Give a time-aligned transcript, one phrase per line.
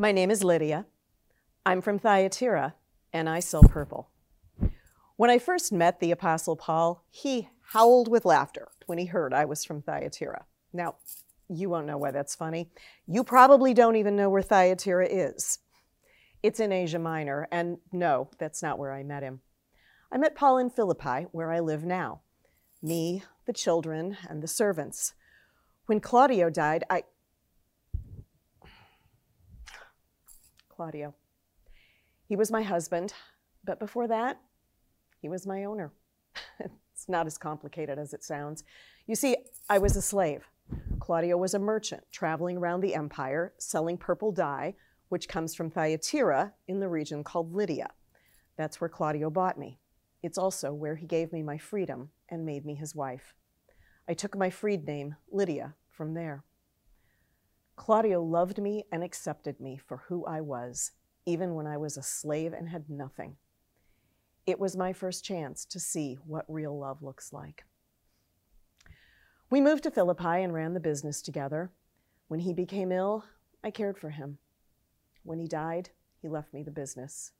[0.00, 0.86] My name is Lydia.
[1.66, 2.76] I'm from Thyatira,
[3.12, 4.08] and I sell purple.
[5.16, 9.44] When I first met the Apostle Paul, he howled with laughter when he heard I
[9.44, 10.44] was from Thyatira.
[10.72, 10.94] Now,
[11.48, 12.70] you won't know why that's funny.
[13.08, 15.58] You probably don't even know where Thyatira is.
[16.44, 19.40] It's in Asia Minor, and no, that's not where I met him.
[20.12, 22.20] I met Paul in Philippi, where I live now.
[22.80, 25.14] Me, the children, and the servants.
[25.86, 27.02] When Claudio died, I.
[30.78, 31.12] Claudio.
[32.28, 33.12] He was my husband,
[33.64, 34.38] but before that,
[35.20, 35.90] he was my owner.
[36.60, 38.62] it's not as complicated as it sounds.
[39.08, 40.48] You see, I was a slave.
[41.00, 44.76] Claudio was a merchant traveling around the empire selling purple dye,
[45.08, 47.90] which comes from Thyatira in the region called Lydia.
[48.56, 49.80] That's where Claudio bought me.
[50.22, 53.34] It's also where he gave me my freedom and made me his wife.
[54.08, 56.44] I took my freed name, Lydia, from there.
[57.78, 60.90] Claudio loved me and accepted me for who I was,
[61.24, 63.36] even when I was a slave and had nothing.
[64.46, 67.64] It was my first chance to see what real love looks like.
[69.48, 71.70] We moved to Philippi and ran the business together.
[72.26, 73.24] When he became ill,
[73.62, 74.38] I cared for him.
[75.22, 77.30] When he died, he left me the business.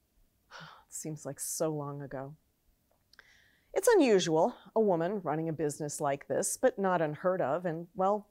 [0.52, 2.36] It seems like so long ago.
[3.74, 7.66] It's unusual, a woman running a business like this, but not unheard of.
[7.66, 8.28] And, well,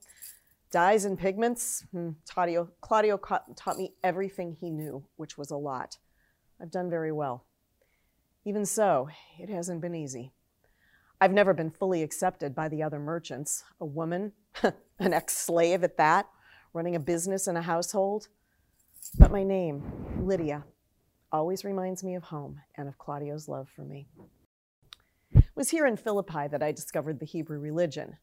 [0.72, 5.98] dyes and pigments, hmm, Claudio, Claudio taught me everything he knew, which was a lot.
[6.62, 7.46] I've done very well.
[8.46, 10.32] Even so, it hasn't been easy.
[11.20, 13.64] I've never been fully accepted by the other merchants.
[13.80, 14.34] A woman,
[15.00, 16.28] an ex slave at that,
[16.73, 18.28] running a business and a household.
[19.18, 19.84] But my name,
[20.20, 20.64] Lydia,
[21.32, 24.08] always reminds me of home and of Claudio's love for me.
[25.32, 28.18] It was here in Philippi that I discovered the Hebrew religion.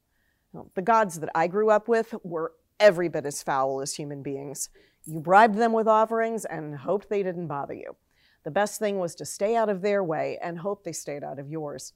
[0.74, 4.69] The gods that I grew up with were every bit as foul as human beings.
[5.05, 7.97] You bribed them with offerings and hoped they didn't bother you.
[8.44, 11.38] The best thing was to stay out of their way and hope they stayed out
[11.38, 11.92] of yours.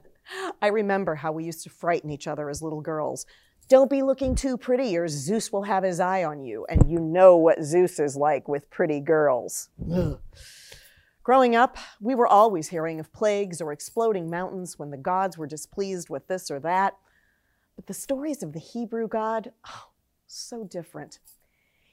[0.62, 3.26] I remember how we used to frighten each other as little girls.
[3.68, 6.66] Don't be looking too pretty, or Zeus will have his eye on you.
[6.68, 9.68] And you know what Zeus is like with pretty girls.
[11.22, 15.46] Growing up, we were always hearing of plagues or exploding mountains when the gods were
[15.46, 16.94] displeased with this or that.
[17.82, 19.88] But the stories of the Hebrew God, oh,
[20.28, 21.18] so different.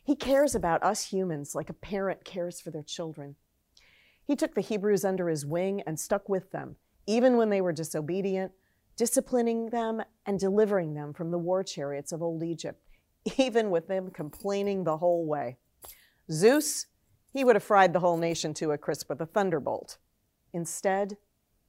[0.04, 3.36] He cares about us humans like a parent cares for their children.
[4.24, 6.76] He took the Hebrews under his wing and stuck with them,
[7.08, 8.52] even when they were disobedient,
[8.98, 12.86] disciplining them and delivering them from the war chariots of old Egypt,
[13.40, 15.58] even with them complaining the whole way.
[16.32, 16.86] Zeus,
[17.34, 19.98] he would have fried the whole nation to a crisp with a thunderbolt.
[20.54, 21.18] Instead,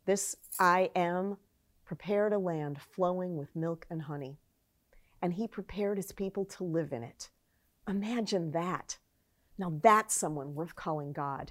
[0.04, 1.38] this I am
[1.90, 4.38] prepared a land flowing with milk and honey,
[5.20, 7.30] and he prepared his people to live in it.
[7.88, 8.96] Imagine that.
[9.58, 11.50] Now that's someone worth calling God.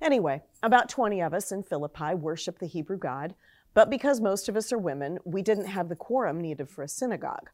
[0.00, 3.34] Anyway, about 20 of us in Philippi worship the Hebrew God,
[3.74, 6.88] but because most of us are women, we didn't have the quorum needed for a
[6.88, 7.50] synagogue.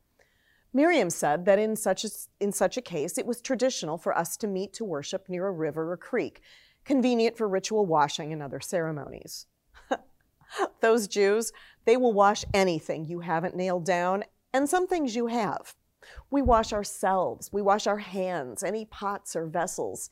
[0.75, 2.11] Miriam said that in such, a,
[2.41, 5.51] in such a case, it was traditional for us to meet to worship near a
[5.51, 6.43] river or creek,
[6.85, 9.47] convenient for ritual washing and other ceremonies.
[10.81, 11.53] Those Jews,
[11.85, 15.75] they will wash anything you haven't nailed down, and some things you have.
[16.31, 20.11] We wash ourselves, we wash our hands, any pots or vessels.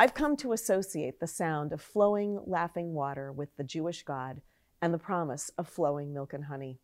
[0.00, 4.40] I've come to associate the sound of flowing, laughing water with the Jewish God
[4.80, 6.80] and the promise of flowing milk and honey.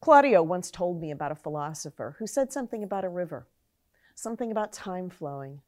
[0.00, 3.48] Claudio once told me about a philosopher who said something about a river,
[4.14, 5.60] something about time flowing.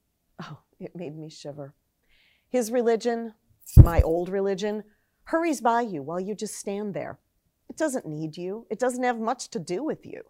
[0.42, 1.74] Oh, it made me shiver.
[2.48, 3.34] His religion,
[3.76, 4.84] my old religion,
[5.30, 7.20] hurries by you while you just stand there.
[7.68, 10.22] It doesn't need you, it doesn't have much to do with you.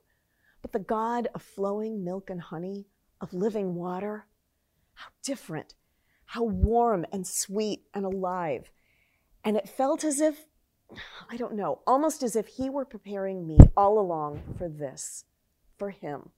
[0.60, 2.84] But the God of flowing milk and honey,
[3.18, 4.26] of living water,
[4.92, 5.74] how different,
[6.26, 8.70] how warm and sweet and alive.
[9.42, 10.44] And it felt as if,
[11.30, 15.24] I don't know, almost as if he were preparing me all along for this,
[15.78, 16.28] for him.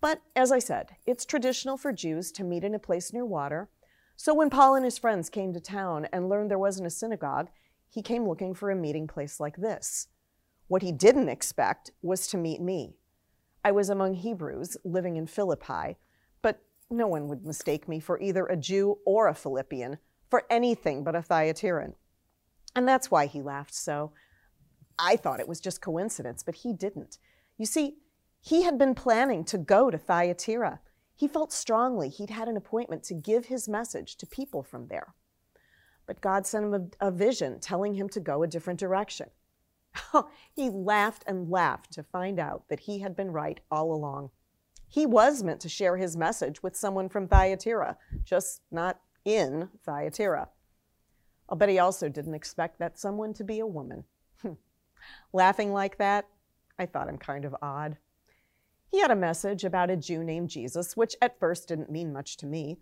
[0.00, 3.68] But as I said, it's traditional for Jews to meet in a place near water
[4.20, 7.50] so when Paul and his friends came to town and learned there wasn't a synagogue,
[7.88, 10.08] he came looking for a meeting place like this.
[10.66, 12.96] What he didn't expect was to meet me.
[13.64, 15.98] I was among Hebrews living in Philippi,
[16.42, 16.58] but
[16.90, 19.98] no one would mistake me for either a Jew or a Philippian,
[20.28, 21.94] for anything but a Thyatiran.
[22.74, 24.10] And that's why he laughed so.
[24.98, 27.18] I thought it was just coincidence, but he didn't.
[27.56, 27.98] You see,
[28.40, 30.80] he had been planning to go to Thyatira.
[31.18, 35.14] He felt strongly he'd had an appointment to give his message to people from there.
[36.06, 39.28] But God sent him a, a vision telling him to go a different direction.
[40.14, 44.30] Oh, he laughed and laughed to find out that he had been right all along.
[44.86, 50.50] He was meant to share his message with someone from Thyatira, just not in Thyatira.
[51.48, 54.04] I'll bet he also didn't expect that someone to be a woman.
[55.32, 56.28] Laughing like that,
[56.78, 57.96] I thought him kind of odd.
[58.90, 62.36] He had a message about a Jew named Jesus, which at first didn't mean much
[62.38, 62.78] to me.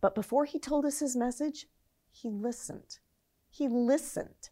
[0.00, 1.66] But before he told us his message,
[2.10, 2.98] he listened.
[3.48, 4.50] He listened.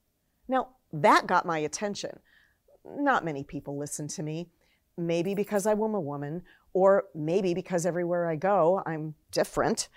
[0.49, 2.19] Now, that got my attention.
[2.85, 4.49] Not many people listen to me.
[4.97, 6.43] Maybe because I'm a woman,
[6.73, 9.89] or maybe because everywhere I go, I'm different.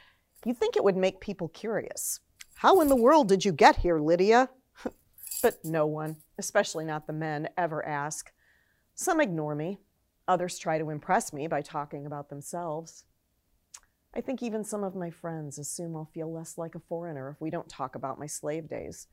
[0.45, 2.19] You'd think it would make people curious.
[2.56, 4.50] How in the world did you get here, Lydia?
[5.44, 8.31] but no one, especially not the men, ever ask.
[8.95, 9.80] Some ignore me.
[10.27, 13.06] Others try to impress me by talking about themselves.
[14.15, 17.41] I think even some of my friends assume I'll feel less like a foreigner if
[17.41, 19.07] we don't talk about my slave days.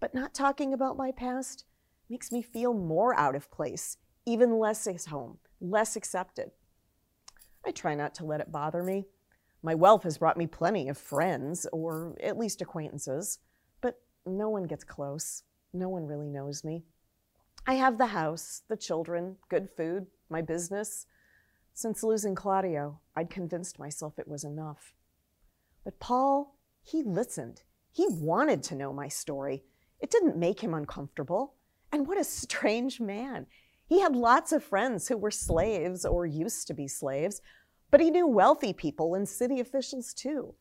[0.00, 1.64] But not talking about my past
[2.08, 3.96] makes me feel more out of place,
[4.26, 6.50] even less at home, less accepted.
[7.66, 9.06] I try not to let it bother me.
[9.62, 13.38] My wealth has brought me plenty of friends, or at least acquaintances,
[13.80, 15.42] but no one gets close.
[15.72, 16.84] No one really knows me.
[17.66, 21.06] I have the house, the children, good food, my business.
[21.72, 24.94] Since losing Claudio, I'd convinced myself it was enough.
[25.84, 27.62] But Paul, he listened.
[27.90, 29.64] He wanted to know my story.
[30.00, 31.54] It didn't make him uncomfortable.
[31.92, 33.46] And what a strange man.
[33.86, 37.40] He had lots of friends who were slaves or used to be slaves,
[37.90, 40.54] but he knew wealthy people and city officials too.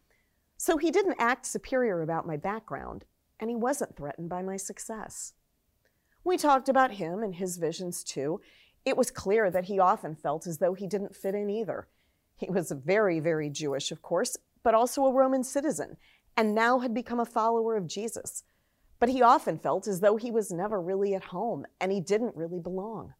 [0.57, 3.05] So he didn't act superior about my background,
[3.39, 5.33] and he wasn't threatened by my success.
[6.23, 8.39] We talked about him and his visions too.
[8.85, 11.87] It was clear that he often felt as though he didn't fit in either.
[12.35, 15.97] He was very, very Jewish, of course, but also a Roman citizen,
[16.35, 18.43] and now had become a follower of Jesus.
[18.99, 22.35] But he often felt as though he was never really at home and he didn't
[22.35, 23.13] really belong.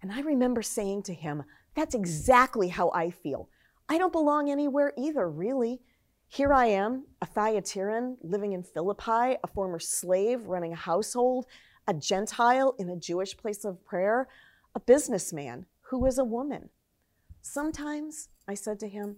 [0.00, 1.44] And I remember saying to him,
[1.74, 3.48] That's exactly how I feel.
[3.88, 5.80] I don't belong anywhere either, really.
[6.28, 11.46] Here I am, a Thyatiran living in Philippi, a former slave running a household,
[11.86, 14.28] a Gentile in a Jewish place of prayer,
[14.74, 16.70] a businessman who is a woman.
[17.42, 19.16] Sometimes, I said to him,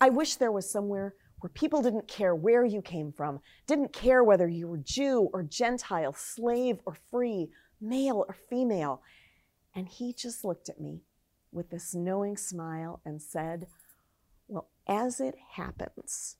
[0.00, 4.24] I wish there was somewhere where people didn't care where you came from, didn't care
[4.24, 7.50] whether you were Jew or Gentile, slave or free,
[7.80, 9.02] male or female.
[9.74, 11.02] And he just looked at me
[11.52, 13.66] with this knowing smile and said,
[14.48, 16.36] Well, as it happens.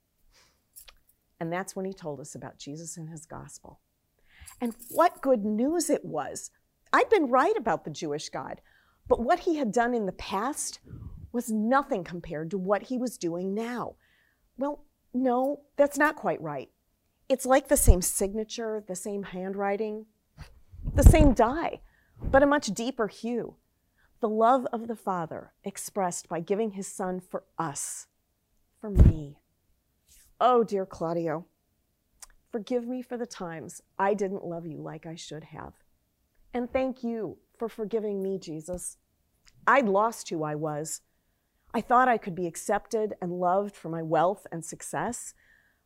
[1.39, 3.81] And that's when he told us about Jesus and his gospel.
[4.61, 6.51] And what good news it was.
[6.93, 8.61] I'd been right about the Jewish God,
[9.09, 10.81] but what he had done in the past
[11.33, 13.97] was nothing compared to what he was doing now.
[14.57, 16.71] Well, no, that's not quite right.
[17.29, 20.07] It's like the same signature, the same handwriting,
[20.95, 21.81] the same dye,
[22.23, 23.57] but a much deeper hue.
[24.21, 28.07] The love of the Father expressed by giving his Son for us,
[28.81, 29.39] for me.
[30.41, 31.47] Oh, dear Claudio,
[32.57, 35.75] Forgive me for the times I didn't love you like I should have.
[36.55, 38.97] And thank you for forgiving me, Jesus.
[39.67, 41.03] I'd lost who I was.
[41.75, 45.35] I thought I could be accepted and loved for my wealth and success,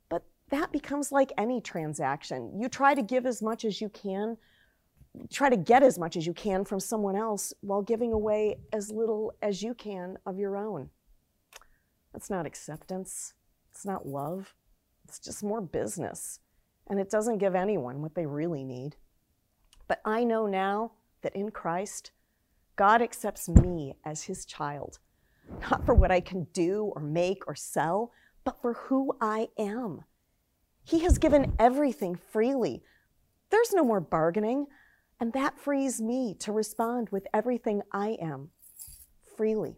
[0.08, 2.52] but that becomes like any transaction.
[2.56, 4.36] You try to give as much as you can,
[5.28, 8.92] try to get as much as you can from someone else while giving away as
[8.92, 10.90] little as you can of your own.
[12.12, 13.34] That's not acceptance.
[13.72, 14.54] It's not love.
[15.08, 16.38] It's just more business
[16.90, 18.96] and it doesn't give anyone what they really need.
[19.88, 20.92] But I know now
[21.22, 22.10] that in Christ,
[22.76, 24.98] God accepts me as his child,
[25.70, 28.12] not for what I can do or make or sell,
[28.44, 30.04] but for who I am.
[30.84, 32.82] He has given everything freely.
[33.50, 34.66] There's no more bargaining,
[35.20, 38.50] and that frees me to respond with everything I am
[39.36, 39.76] freely.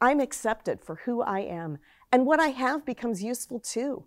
[0.00, 1.78] I'm accepted for who I am,
[2.12, 4.04] and what I have becomes useful too.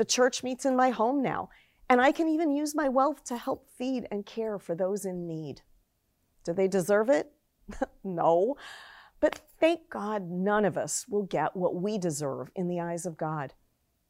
[0.00, 1.50] The church meets in my home now,
[1.90, 5.26] and I can even use my wealth to help feed and care for those in
[5.26, 5.60] need.
[6.42, 7.30] Do they deserve it?
[8.02, 8.56] no.
[9.20, 13.18] But thank God none of us will get what we deserve in the eyes of
[13.18, 13.52] God.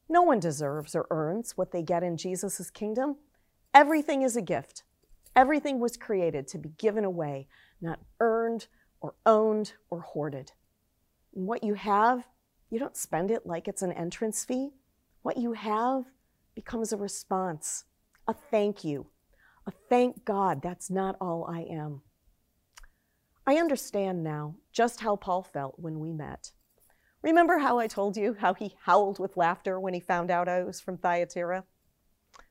[0.07, 3.17] No one deserves or earns what they get in Jesus' kingdom.
[3.73, 4.83] Everything is a gift.
[5.35, 7.49] Everything was created to be given away,
[7.81, 8.67] not earned
[9.01, 10.53] or owned or hoarded.
[11.35, 12.29] And what you have,
[12.69, 14.71] you don't spend it like it's an entrance fee.
[15.23, 16.05] What you have
[16.55, 17.85] becomes a response,
[18.27, 19.07] a thank you,
[19.67, 22.01] a thank God that's not all I am.
[23.45, 26.51] I understand now just how Paul felt when we met.
[27.21, 30.63] Remember how I told you how he howled with laughter when he found out I
[30.63, 31.65] was from Thyatira?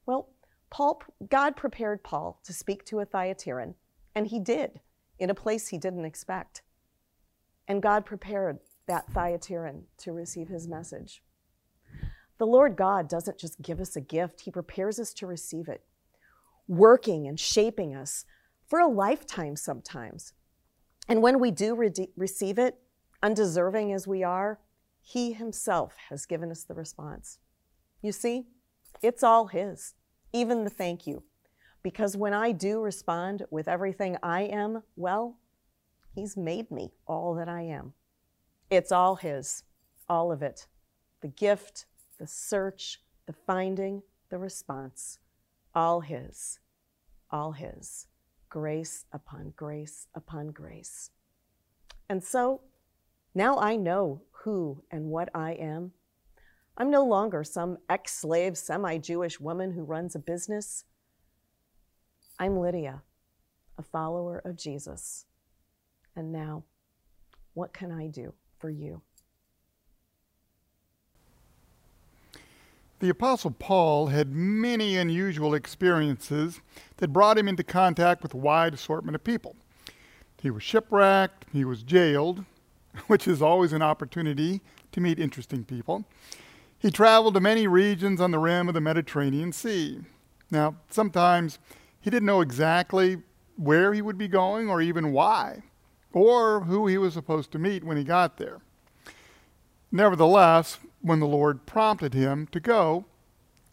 [0.07, 0.29] Well,
[0.71, 3.75] Paul, God prepared Paul to speak to a Thyatiran,
[4.15, 4.81] and he did
[5.19, 6.63] in a place he didn't expect.
[7.69, 11.23] and God prepared that Thyatiran to receive his message.
[12.41, 15.85] The Lord God doesn't just give us a gift, He prepares us to receive it,
[16.67, 18.25] working and shaping us
[18.67, 20.33] for a lifetime sometimes.
[21.07, 22.79] And when we do re- receive it,
[23.23, 24.59] undeserving as we are,
[25.03, 27.41] He Himself has given us the response.
[28.01, 28.47] You see,
[29.03, 29.93] it's all His,
[30.33, 31.23] even the thank you.
[31.83, 35.37] Because when I do respond with everything I am, well,
[36.15, 37.93] He's made me all that I am.
[38.71, 39.65] It's all His,
[40.09, 40.67] all of it.
[41.21, 41.85] The gift,
[42.21, 45.19] the search, the finding, the response.
[45.75, 46.61] All His,
[47.31, 48.07] all His.
[48.51, 51.11] Grace upon grace upon grace.
[52.09, 52.61] And so
[53.35, 55.93] now I know who and what I am.
[56.77, 60.85] I'm no longer some ex slave, semi Jewish woman who runs a business.
[62.39, 63.03] I'm Lydia,
[63.79, 65.27] a follower of Jesus.
[66.17, 66.65] And now,
[67.55, 69.01] what can I do for you?
[73.01, 76.61] The Apostle Paul had many unusual experiences
[76.99, 79.57] that brought him into contact with a wide assortment of people.
[80.43, 82.45] He was shipwrecked, he was jailed,
[83.07, 84.61] which is always an opportunity
[84.93, 86.05] to meet interesting people.
[86.79, 90.01] He traveled to many regions on the rim of the Mediterranean Sea.
[90.51, 91.59] Now, sometimes
[92.03, 93.23] he didn't know exactly
[93.57, 95.63] where he would be going or even why,
[96.13, 98.61] or who he was supposed to meet when he got there.
[99.91, 103.05] Nevertheless, when the Lord prompted him to go,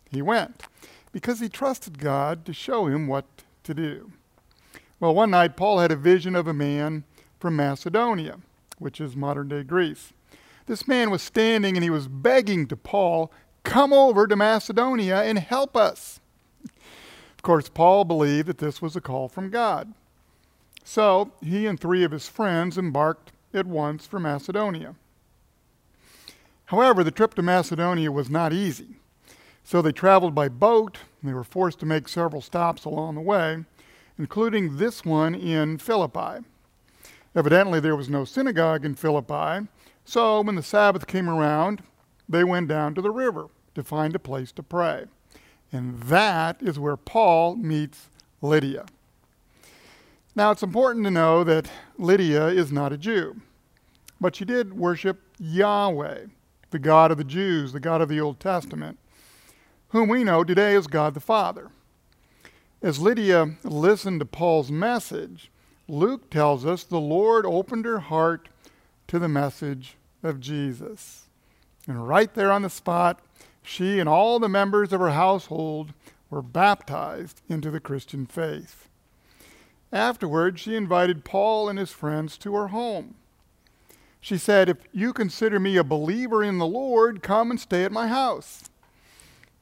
[0.10, 0.64] he went,
[1.12, 3.26] because he trusted God to show him what
[3.64, 4.12] to do.
[5.00, 7.04] Well, one night, Paul had a vision of a man
[7.40, 8.38] from Macedonia,
[8.80, 10.14] which is modern day Greece.
[10.66, 13.32] This man was standing and he was begging to Paul,
[13.64, 16.20] Come over to Macedonia and help us.
[16.64, 19.94] Of course, Paul believed that this was a call from God.
[20.84, 24.96] So he and three of his friends embarked at once for Macedonia.
[26.68, 28.98] However, the trip to Macedonia was not easy.
[29.64, 33.22] So they traveled by boat, and they were forced to make several stops along the
[33.22, 33.66] way,
[34.18, 36.46] including this one in Philippi.
[37.36, 39.68] Evidently, there was no synagogue in Philippi,
[40.06, 41.84] so when the Sabbath came around,
[42.30, 45.06] they went down to the river to find a place to pray.
[45.72, 48.10] And that is where Paul meets
[48.42, 48.86] Lydia.
[50.36, 53.42] Now, it's important to know that Lydia is not a Jew,
[54.20, 56.28] but she did worship Yahweh,
[56.72, 58.98] the God of the Jews, the God of the Old Testament,
[59.90, 61.70] whom we know today as God the Father.
[62.82, 65.50] As Lydia listened to Paul's message,
[65.88, 68.50] Luke tells us the Lord opened her heart
[69.08, 71.28] to the message of Jesus.
[71.88, 73.22] And right there on the spot,
[73.64, 75.94] she and all the members of her household
[76.30, 78.90] were baptized into the Christian faith.
[79.92, 83.16] Afterward, she invited Paul and his friends to her home.
[84.28, 87.94] She said, If you consider me a believer in the Lord, come and stay at
[87.94, 88.66] my house.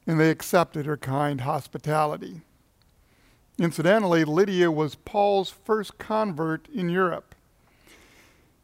[0.07, 2.41] And they accepted her kind hospitality.
[3.59, 7.35] Incidentally, Lydia was Paul's first convert in Europe.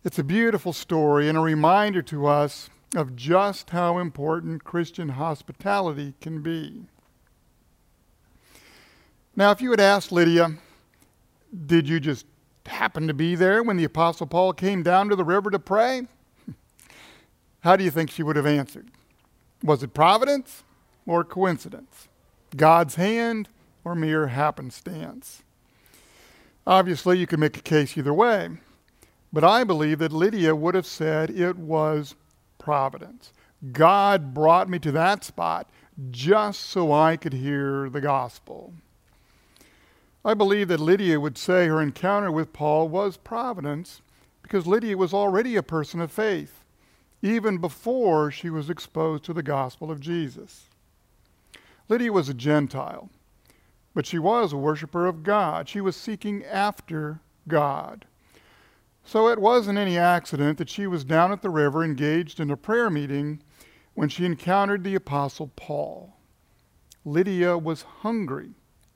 [0.03, 6.15] It's a beautiful story and a reminder to us of just how important Christian hospitality
[6.20, 6.86] can be.
[9.36, 10.55] Now, if you had asked Lydia,
[11.67, 12.25] did you just
[12.65, 16.08] happened to be there when the Apostle Paul came down to the river to pray?
[17.62, 18.89] How do you think she would have answered?
[19.63, 20.63] Was it providence
[21.06, 22.08] or coincidence?
[22.56, 23.50] God's hand
[23.84, 25.44] or mere happenstance?
[26.65, 28.50] Obviously, you could make a case either way,
[29.34, 32.15] but I believe that Lydia would have said it was
[32.60, 33.34] providence.
[33.72, 35.70] God brought me to that spot
[36.10, 38.74] just so I could hear the gospel.
[40.24, 44.01] I believe that Lydia would say her encounter with Paul was providence
[44.44, 46.63] because Lydia was already a person of faith,
[47.24, 50.70] even before she was exposed to the gospel of Jesus.
[51.90, 53.10] Lydia was a Gentile,
[53.96, 55.68] but she was a worshiper of God.
[55.68, 58.06] She was seeking after God.
[59.04, 62.58] So it wasn't any accident that she was down at the river engaged in a
[62.58, 63.42] prayer meeting
[63.96, 66.13] when she encountered the Apostle Paul.
[67.04, 68.51] Lydia was hungry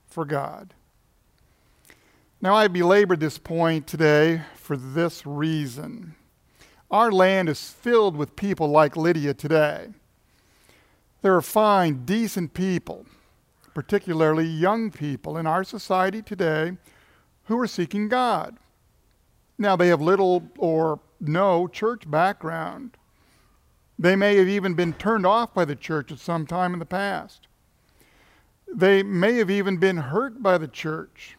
[0.05, 0.75] for God.
[2.41, 6.15] Now, I belabored this point today for this reason.
[6.91, 9.87] Our land is filled with people like Lydia today.
[11.21, 13.05] There are fine, decent people,
[13.73, 16.77] particularly young people in our society today,
[17.45, 18.57] who are seeking God.
[19.57, 22.97] Now, they have little or no church background.
[23.97, 26.85] They may have even been turned off by the church at some time in the
[26.85, 27.47] past.
[28.71, 31.37] They may have even been hurt by the church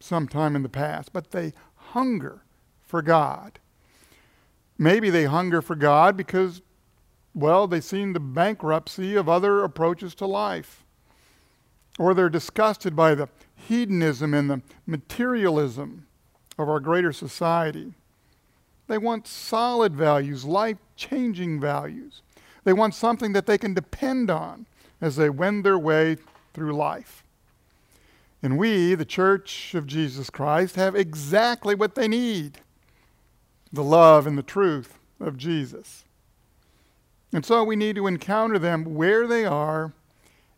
[0.00, 2.42] sometime in the past, but they hunger
[2.82, 3.58] for God.
[4.76, 6.62] Maybe they hunger for God because,
[7.34, 10.84] well, they've seen the bankruptcy of other approaches to life.
[11.98, 16.06] Or they're disgusted by the hedonism and the materialism
[16.58, 17.92] of our greater society.
[18.86, 22.22] They want solid values, life changing values.
[22.64, 24.66] They want something that they can depend on
[25.00, 26.16] as they wend their way
[26.52, 27.22] through life.
[28.42, 32.58] And we, the Church of Jesus Christ, have exactly what they need
[33.72, 36.04] the love and the truth of Jesus.
[37.32, 39.92] And so we need to encounter them where they are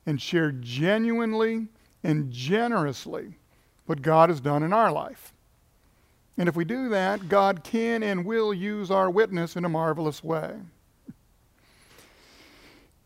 [0.06, 1.66] and share genuinely
[2.02, 3.34] and generously
[3.86, 5.34] what God has done in our life.
[6.38, 10.24] And if we do that, God can and will use our witness in a marvelous
[10.24, 10.54] way.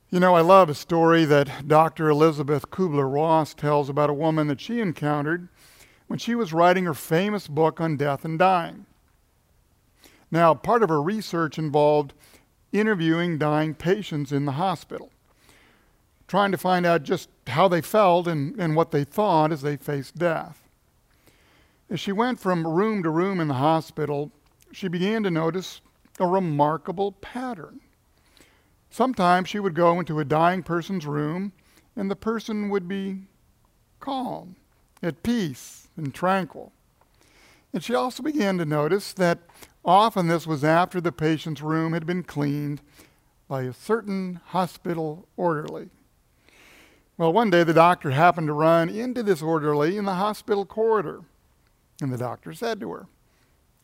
[0.09, 2.09] You know, I love a story that Dr.
[2.09, 5.49] Elizabeth Kubler Ross tells about a woman that she encountered
[6.07, 8.87] when she was writing her famous book on death and dying.
[10.31, 12.15] Now, part of her research involved
[12.73, 15.11] interviewing dying patients in the hospital,
[16.29, 19.77] trying to find out just how they felt and, and what they thought as they
[19.77, 20.63] faced death.
[21.91, 24.31] As she went from room to room in the hospital,
[24.71, 25.81] she began to notice
[26.21, 27.81] a remarkable pattern.
[28.91, 31.53] Sometimes she would go into a dying person's room
[31.95, 33.23] and the person would be
[34.01, 34.57] calm,
[35.03, 36.73] at peace, and tranquil.
[37.73, 39.41] And she also began to notice that
[39.85, 42.81] often this was after the patient's room had been cleaned
[43.49, 45.91] by a certain hospital orderly.
[47.19, 51.23] Well, one day the doctor happened to run into this orderly in the hospital corridor.
[52.01, 53.07] And the doctor said to her,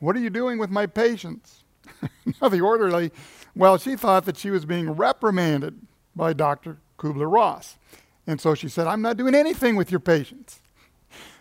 [0.00, 1.64] What are you doing with my patients?
[2.40, 3.10] now, the orderly
[3.54, 6.78] well, she thought that she was being reprimanded by Dr.
[6.98, 7.76] Kubler Ross.
[8.26, 10.60] And so she said, I'm not doing anything with your patients.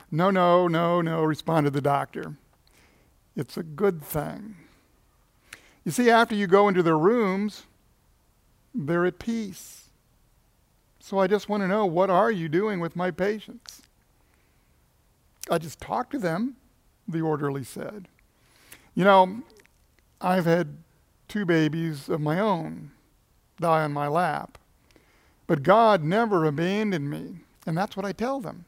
[0.10, 2.36] No, no, no, no, responded the doctor.
[3.36, 4.56] It's a good thing.
[5.86, 7.64] You see, after you go into their rooms,
[8.76, 9.90] they're at peace.
[11.00, 13.82] So I just want to know what are you doing with my patients?
[15.50, 16.58] I just talk to them,
[17.08, 18.08] the orderly said.
[18.94, 19.42] You know,
[20.20, 20.78] I've had
[21.32, 22.92] two babies of my own
[23.58, 24.58] die on my lap.
[25.48, 27.38] But God never abandoned me.
[27.66, 28.66] And that's what I tell them.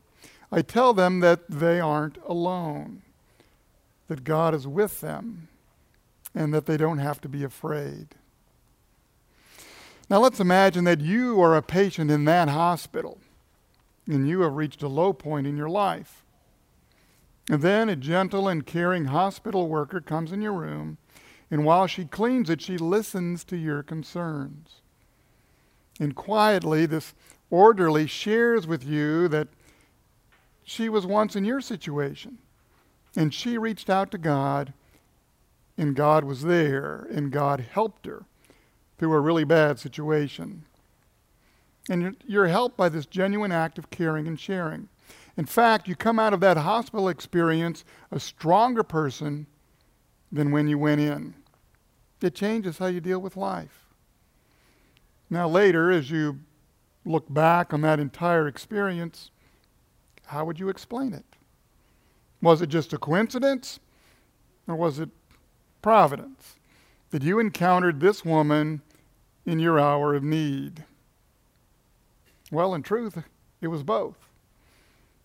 [0.52, 3.02] I tell them that they aren't alone,
[4.08, 5.50] that God is with them,
[6.34, 8.16] and that they don't have to be afraid.
[10.10, 13.18] Now let's imagine that you are a patient in that hospital
[14.08, 16.24] and you have reached a low point in your life.
[17.50, 20.98] And then a gentle and caring hospital worker comes in your room
[21.54, 24.82] and while she cleans it, she listens to your concerns.
[26.00, 27.14] And quietly, this
[27.52, 29.50] orderly shares with you that
[30.64, 32.40] she was once in your situation.
[33.16, 34.74] And she reached out to God,
[35.78, 38.24] and God was there, and God helped her
[38.98, 40.64] through a really bad situation.
[41.88, 44.90] And you're helped by this genuine act of caring and sharing.
[45.38, 49.46] In fact, you come out of that hospital experience a stronger person
[50.32, 51.36] than when you went in.
[52.24, 53.86] It changes how you deal with life.
[55.30, 56.40] Now, later, as you
[57.06, 59.30] look back on that entire experience,
[60.28, 61.26] how would you explain it?
[62.42, 63.80] Was it just a coincidence?
[64.68, 65.10] Or was it
[65.82, 66.56] providence
[67.10, 68.82] that you encountered this woman
[69.46, 70.86] in your hour of need?
[72.52, 73.22] Well, in truth,
[73.60, 74.30] it was both.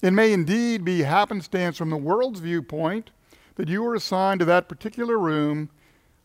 [0.03, 3.11] It may indeed be happenstance from the world's viewpoint
[3.55, 5.71] that you were assigned to that particular room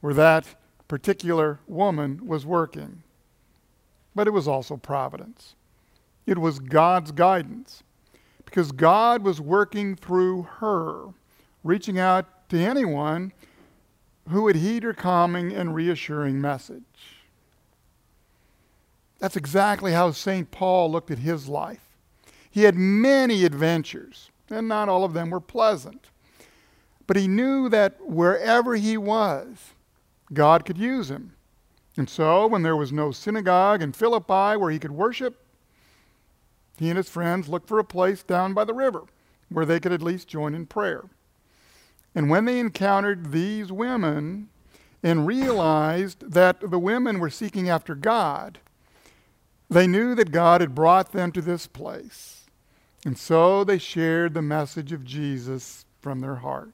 [0.02, 0.56] where that
[0.94, 3.02] particular woman was working.
[4.14, 5.56] But it was also providence.
[6.28, 7.82] It was God's guidance.
[8.46, 11.06] Because God was working through her,
[11.64, 13.34] reaching out to anyone
[14.30, 16.84] who would heed her calming and reassuring message.
[19.18, 20.52] That's exactly how St.
[20.52, 21.98] Paul looked at his life.
[22.52, 26.12] He had many adventures, and not all of them were pleasant.
[27.08, 29.74] But he knew that wherever he was,
[30.34, 31.34] God could use him.
[31.96, 35.40] And so, when there was no synagogue in Philippi where he could worship,
[36.78, 39.04] he and his friends looked for a place down by the river
[39.50, 41.04] where they could at least join in prayer.
[42.16, 44.50] And when they encountered these women
[45.04, 48.60] and realized that the women were seeking after God,
[49.70, 52.46] they knew that God had brought them to this place.
[53.06, 56.72] And so they shared the message of Jesus from their heart.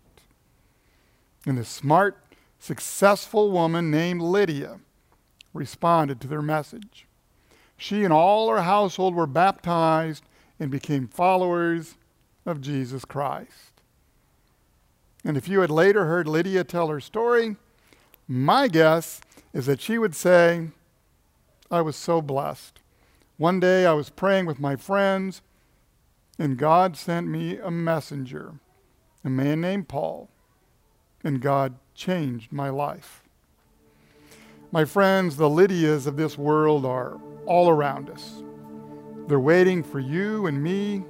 [1.46, 2.29] And the smart
[2.60, 4.80] successful woman named Lydia
[5.54, 7.08] responded to their message.
[7.78, 10.24] She and all her household were baptized
[10.60, 11.96] and became followers
[12.46, 13.82] of Jesus Christ.
[15.24, 17.56] And if you had later heard Lydia tell her story,
[18.28, 19.22] My guess
[19.54, 20.70] is that she would say,
[21.72, 22.80] I was so blessed.
[23.38, 25.42] One day I was praying with my friends,
[26.38, 28.56] and God sent me a messenger,
[29.24, 30.30] a man named Paul,
[31.24, 33.24] and God changed my life.
[34.72, 38.42] My friends, the Lydias of this world are all around us.
[39.28, 41.04] They're waiting for you and me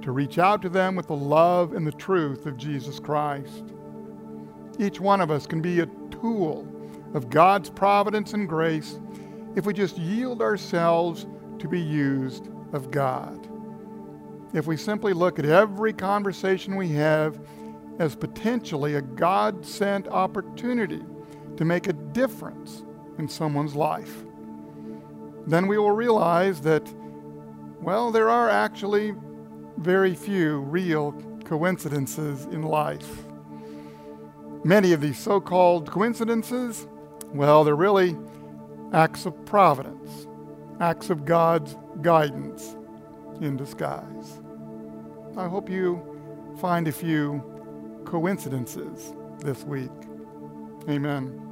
[0.00, 3.74] to reach out to them with the love and the truth of Jesus Christ.
[4.78, 6.66] Each one of us can be a tool
[7.12, 8.98] of God's providence and grace
[9.56, 11.26] if we just yield ourselves
[11.58, 13.46] to be used of God.
[14.54, 17.38] If we simply look at every conversation we have
[18.00, 21.02] as potentially a God sent opportunity
[21.58, 22.82] to make a difference
[23.18, 24.24] in someone's life.
[25.46, 26.82] Then we will realize that,
[27.82, 29.12] well, there are actually
[29.76, 31.12] very few real
[31.44, 33.24] coincidences in life.
[34.64, 36.86] Many of these so called coincidences,
[37.34, 38.16] well, they're really
[38.94, 40.26] acts of providence,
[40.80, 42.76] acts of God's guidance
[43.42, 44.40] in disguise.
[45.36, 46.02] I hope you
[46.58, 47.49] find a few
[48.10, 49.88] coincidences this week.
[50.88, 51.49] Amen.